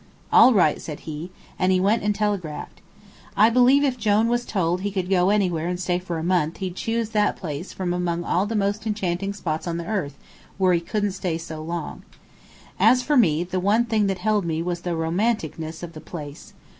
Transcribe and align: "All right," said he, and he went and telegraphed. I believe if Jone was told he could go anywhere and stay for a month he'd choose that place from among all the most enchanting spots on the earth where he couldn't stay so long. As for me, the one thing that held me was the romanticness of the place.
"All 0.33 0.51
right," 0.51 0.81
said 0.81 1.01
he, 1.01 1.29
and 1.59 1.71
he 1.71 1.79
went 1.79 2.01
and 2.01 2.15
telegraphed. 2.15 2.81
I 3.37 3.51
believe 3.51 3.83
if 3.83 3.99
Jone 3.99 4.29
was 4.29 4.45
told 4.47 4.81
he 4.81 4.89
could 4.89 5.11
go 5.11 5.29
anywhere 5.29 5.67
and 5.67 5.79
stay 5.79 5.99
for 5.99 6.17
a 6.17 6.23
month 6.23 6.57
he'd 6.57 6.75
choose 6.75 7.09
that 7.11 7.35
place 7.37 7.71
from 7.71 7.93
among 7.93 8.23
all 8.23 8.47
the 8.47 8.55
most 8.55 8.87
enchanting 8.87 9.31
spots 9.33 9.67
on 9.67 9.77
the 9.77 9.85
earth 9.85 10.17
where 10.57 10.73
he 10.73 10.81
couldn't 10.81 11.11
stay 11.11 11.37
so 11.37 11.61
long. 11.61 12.01
As 12.79 13.03
for 13.03 13.15
me, 13.15 13.43
the 13.43 13.59
one 13.59 13.85
thing 13.85 14.07
that 14.07 14.17
held 14.17 14.43
me 14.43 14.59
was 14.63 14.81
the 14.81 14.95
romanticness 14.95 15.83
of 15.83 15.93
the 15.93 16.01
place. 16.01 16.53